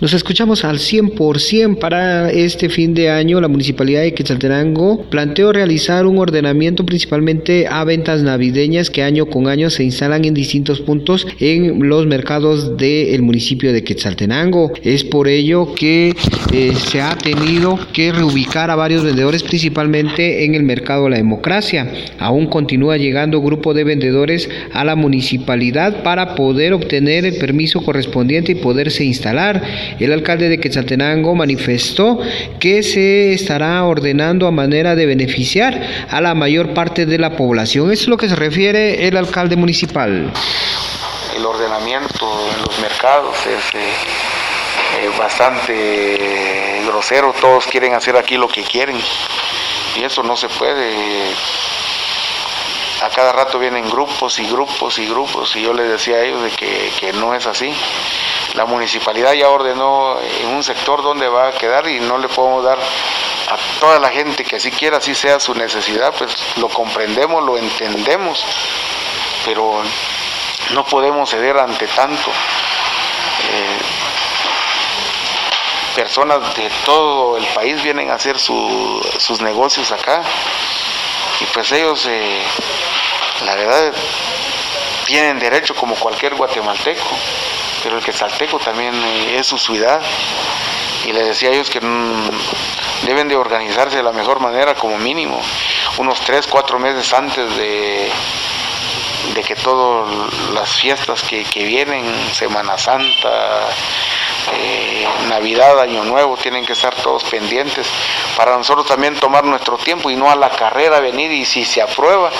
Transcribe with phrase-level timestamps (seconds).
[0.00, 3.40] Nos escuchamos al 100% para este fin de año.
[3.40, 9.48] La Municipalidad de Quetzaltenango planteó realizar un ordenamiento principalmente a ventas navideñas que año con
[9.48, 14.70] año se instalan en distintos puntos en los mercados del municipio de Quetzaltenango.
[14.84, 16.14] Es por ello que
[16.52, 21.16] eh, se ha tenido que reubicar a varios vendedores principalmente en el mercado de la
[21.16, 21.92] democracia.
[22.20, 28.52] Aún continúa llegando grupo de vendedores a la municipalidad para poder obtener el permiso correspondiente
[28.52, 29.87] y poderse instalar.
[29.98, 32.18] El alcalde de Quetzaltenango manifestó
[32.60, 37.92] que se estará ordenando a manera de beneficiar a la mayor parte de la población.
[37.92, 40.32] Es lo que se refiere el alcalde municipal.
[41.36, 43.78] El ordenamiento en los mercados es eh,
[45.02, 48.96] eh, bastante grosero, todos quieren hacer aquí lo que quieren
[49.96, 50.92] y eso no se puede
[53.02, 56.42] a cada rato vienen grupos y grupos y grupos y yo les decía a ellos
[56.42, 57.72] de que, que, no es así.
[58.54, 62.64] La municipalidad ya ordenó en un sector donde va a quedar y no le podemos
[62.64, 67.42] dar a toda la gente que así quiera, así sea su necesidad, pues lo comprendemos,
[67.44, 68.44] lo entendemos,
[69.44, 69.82] pero
[70.70, 72.30] no podemos ceder ante tanto.
[73.50, 73.78] Eh,
[75.94, 80.22] personas de todo el país vienen a hacer su, sus negocios acá
[81.40, 82.42] y pues ellos, eh,
[83.44, 83.92] la verdad,
[85.06, 87.16] tienen derecho como cualquier guatemalteco
[87.82, 90.00] pero el quetzalteco también eh, es su ciudad.
[91.06, 92.30] Y le decía a ellos que mm,
[93.06, 95.40] deben de organizarse de la mejor manera como mínimo,
[95.96, 98.10] unos tres, cuatro meses antes de,
[99.34, 100.08] de que todas
[100.52, 103.68] las fiestas que, que vienen, Semana Santa,
[104.54, 107.86] eh, Navidad, Año Nuevo, tienen que estar todos pendientes
[108.36, 111.82] para nosotros también tomar nuestro tiempo y no a la carrera venir y si se
[111.82, 112.30] aprueba,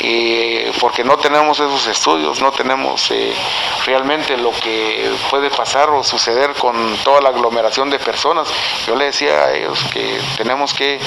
[0.00, 3.32] eh, porque no tenemos esos estudios, no tenemos eh,
[3.86, 8.48] realmente lo que puede pasar o suceder con toda la aglomeración de personas.
[8.86, 10.98] Yo le decía a ellos que tenemos que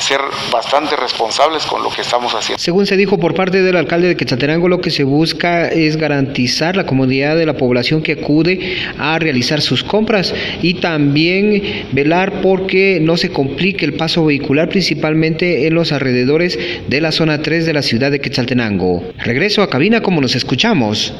[0.00, 2.62] ser bastante responsables con lo que estamos haciendo.
[2.62, 6.76] Según se dijo por parte del alcalde de Quetzaltenango, lo que se busca es garantizar
[6.76, 12.98] la comodidad de la población que acude a realizar sus compras y también velar porque
[13.00, 17.72] no se complique el paso vehicular, principalmente en los alrededores de la zona 3 de
[17.72, 19.02] la ciudad de Quetzaltenango.
[19.24, 21.14] Regreso a cabina como nos escuchamos.